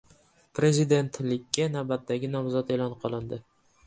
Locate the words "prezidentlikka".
0.59-1.67